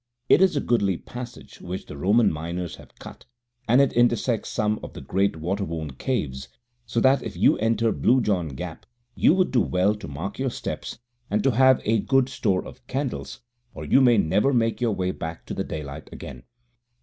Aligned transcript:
It 0.29 0.41
is 0.41 0.55
a 0.55 0.61
goodly 0.61 0.97
passage 0.97 1.61
which 1.61 1.85
the 1.85 1.95
Roman 1.95 2.31
miners 2.33 2.77
have 2.77 2.95
cut, 2.97 3.27
and 3.67 3.79
it 3.79 3.93
intersects 3.93 4.49
some 4.49 4.79
of 4.81 4.93
the 4.93 5.01
great 5.01 5.35
water 5.35 5.63
worn 5.63 5.91
caves, 5.93 6.47
so 6.87 6.99
that 7.01 7.21
if 7.21 7.37
you 7.37 7.55
enter 7.59 7.91
Blue 7.91 8.19
John 8.19 8.47
Gap 8.47 8.87
you 9.13 9.35
would 9.35 9.51
do 9.51 9.61
well 9.61 9.93
to 9.93 10.07
mark 10.07 10.39
your 10.39 10.49
steps 10.49 10.97
and 11.29 11.43
to 11.43 11.51
have 11.51 11.81
a 11.85 11.99
good 11.99 12.29
store 12.29 12.65
of 12.65 12.87
candles, 12.87 13.41
or 13.75 13.85
you 13.85 14.01
may 14.01 14.17
never 14.17 14.53
make 14.55 14.81
your 14.81 14.93
way 14.95 15.11
back 15.11 15.45
to 15.45 15.53
the 15.53 15.63
daylight 15.63 16.09
again. 16.11 16.45